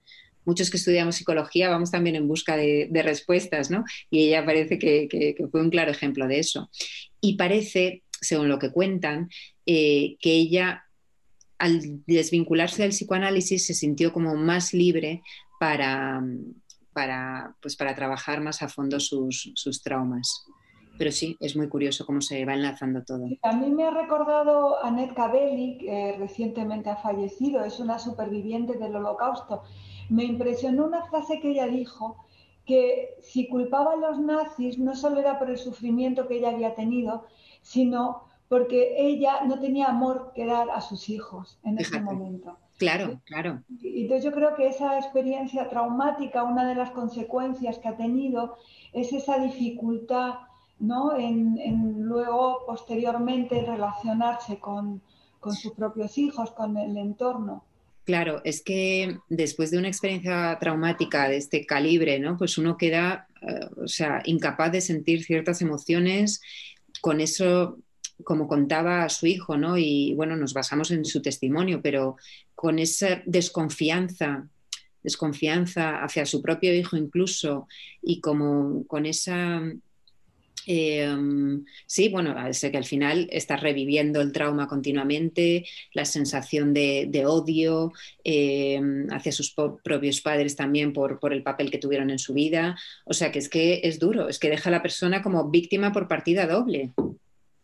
[0.45, 3.83] Muchos que estudiamos psicología vamos también en busca de, respuestas, ¿no?
[4.09, 6.69] Y ella parece que, que fue un claro ejemplo de eso.
[7.19, 9.29] Y parece según lo que cuentan,
[9.65, 10.83] eh, que ella
[11.57, 15.21] al desvincularse del psicoanálisis se sintió como más libre
[15.59, 16.21] para,
[17.61, 20.45] pues para trabajar más a fondo sus, sus traumas.
[20.97, 23.25] Pero sí, es muy curioso cómo se va enlazando todo.
[23.41, 28.95] A mí me ha recordado Annette Cabelli, que recientemente ha fallecido, es una superviviente del
[28.95, 29.63] holocausto.
[30.09, 32.25] Me impresionó una frase que ella dijo,
[32.65, 36.73] que si culpaba a los nazis no solo era por el sufrimiento que ella había
[36.75, 37.25] tenido,
[37.65, 42.59] sino porque ella no tenía amor que dar a sus hijos en ese momento.
[42.77, 43.63] Claro, claro.
[43.81, 48.57] Entonces yo creo que esa experiencia traumática, una de las consecuencias que ha tenido
[48.93, 50.35] es esa dificultad
[50.77, 51.17] ¿no?
[51.17, 55.01] en, luego, posteriormente, relacionarse con,
[55.41, 57.63] sus propios hijos, con el entorno.
[58.03, 62.37] Claro, es que después de una experiencia traumática de este calibre, ¿no?
[62.37, 66.41] Pues uno queda, eh, o sea, incapaz de sentir ciertas emociones
[67.01, 67.79] con eso
[68.23, 69.77] como contaba a su hijo, ¿no?
[69.77, 72.15] Y bueno, nos basamos en su testimonio, pero
[72.53, 74.47] con esa desconfianza,
[75.03, 77.67] desconfianza hacia su propio hijo incluso,
[78.01, 79.61] y como con esa
[80.65, 87.23] em, sí, bueno, sé que al final está reviviendo el trauma continuamente, la sensación de,
[87.25, 87.91] odio
[88.23, 92.77] em, hacia sus propios padres también por, por, el papel que tuvieron en su vida.
[93.05, 95.91] O sea que es que es duro, es que deja a la persona como víctima
[95.91, 96.93] por partida doble.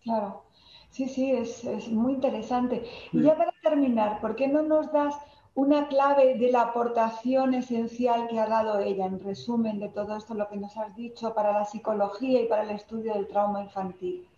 [0.04, 0.44] Claro,
[0.90, 2.84] sí, sí, es, muy interesante.
[3.12, 3.24] Y mm.
[3.24, 5.16] ya para terminar, ¿por qué no nos das
[5.54, 10.34] una clave de la aportación esencial que ha dado ella, en resumen de todo esto,
[10.34, 14.31] lo que nos has dicho, para la psicología y para el estudio del trauma infantil?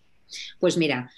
[0.59, 1.11] Pues mira,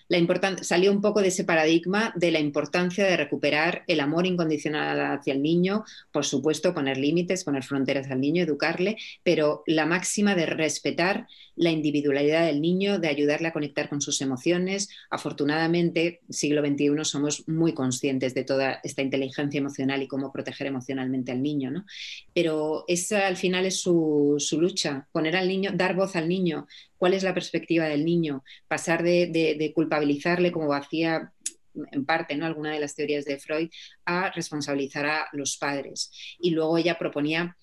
[0.61, 5.33] salió un poco de ese paradigma de la importancia de recuperar el amor incondicional hacia
[5.33, 10.45] el niño, por supuesto poner límites, poner fronteras al niño, educarle, pero la máxima de
[10.45, 14.89] respetar la individualidad del niño, de ayudarle a conectar con sus emociones.
[15.09, 21.31] Afortunadamente, siglo XXI somos muy conscientes de toda esta inteligencia emocional y cómo proteger emocionalmente
[21.31, 21.85] al niño, ¿no?
[22.33, 26.67] Pero esa al final es su, su lucha, poner al niño, dar voz al niño,
[26.97, 31.31] cuál es la perspectiva del niño, pasar de, culpabilizarle como hacía
[31.91, 32.45] en parte, ¿no?
[32.45, 33.69] Alguna de las teorías de Freud,
[34.05, 36.11] a responsabilizar a los padres.
[36.39, 37.57] Y luego ella proponía,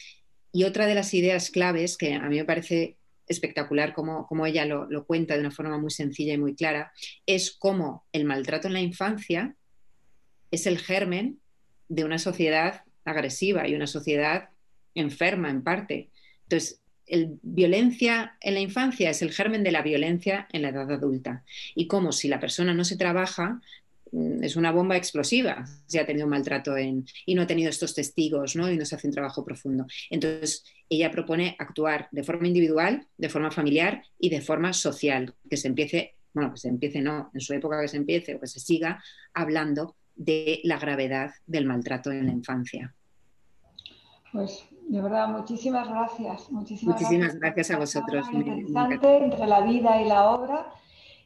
[0.53, 4.87] y otra de las ideas claves que a mí me parece espectacular como, ella lo,
[4.91, 6.93] lo, cuenta de una forma muy sencilla y muy clara,
[7.25, 9.57] es cómo el maltrato en la infancia
[10.51, 11.41] es el germen
[11.89, 14.51] de una sociedad agresiva y una sociedad
[14.95, 16.11] enferma en parte.
[16.43, 20.91] Entonces, el violencia en la infancia es el germen de la violencia en la edad
[20.91, 21.45] adulta.
[21.75, 23.61] Y como si la persona no se trabaja,
[24.13, 27.95] mm, es una bomba explosiva si ha tenido maltrato en, y no ha tenido estos
[27.95, 28.71] testigos ¿no?
[28.71, 29.87] y no se hace un trabajo profundo.
[30.11, 35.57] Entonces, ella propone actuar de forma individual, de forma familiar y de forma social, que
[35.57, 38.47] se empiece, bueno, que se empiece no, en su época que se empiece o que
[38.47, 39.03] se siga
[39.35, 42.95] hablando de la gravedad del maltrato en la infancia.
[44.33, 46.51] Pues de verdad, muchísimas gracias.
[46.51, 47.71] Muchísimas, muchísimas gracias.
[47.71, 48.27] a vosotros.
[48.33, 50.67] Interesante entre la vida y la obra.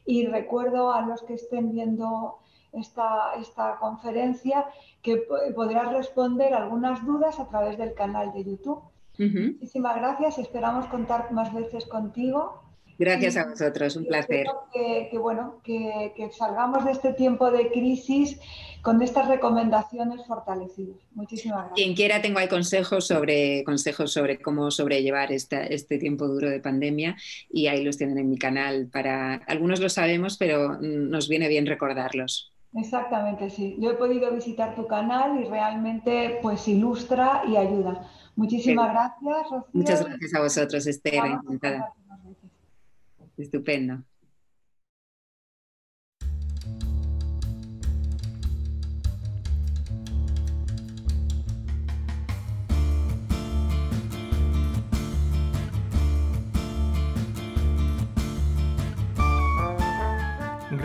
[0.05, 2.39] Y recuerdo a los que estén viendo
[2.71, 4.65] esta, esta conferencia
[5.01, 5.23] que
[5.55, 8.81] podrás responder algunas dudas a través del canal de YouTube.
[9.17, 10.37] Muchísimas gracias.
[10.37, 12.66] Esperamos contar más veces contigo.
[12.99, 14.47] Gracias a vosotros, un placer.
[14.73, 18.39] Que, bueno, que, salgamos de este tiempo de crisis
[18.81, 20.97] con estas recomendaciones fortalecidas.
[21.13, 21.75] Muchísimas gracias.
[21.75, 27.15] Quien quiera, tengo ahí consejos sobre, consejos sobre cómo sobrellevar este tiempo duro de pandemia
[27.51, 28.87] y ahí los tienen en mi canal.
[28.91, 32.51] Para algunos lo sabemos, pero nos viene bien recordarlos.
[32.75, 33.75] Exactamente, sí.
[33.79, 38.07] Yo he podido visitar tu canal y realmente pues ilustra y ayuda.
[38.35, 39.69] Muchísimas gracias, Rocío.
[39.73, 41.93] Muchas gracias a vosotros, Esther, encantada.
[43.37, 44.03] Estupendo.